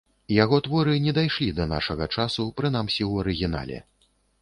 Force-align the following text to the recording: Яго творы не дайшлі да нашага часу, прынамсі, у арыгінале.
Яго 0.43 0.57
творы 0.67 0.95
не 1.05 1.13
дайшлі 1.19 1.49
да 1.61 1.69
нашага 1.75 2.09
часу, 2.19 2.49
прынамсі, 2.63 3.01
у 3.11 3.25
арыгінале. 3.27 3.77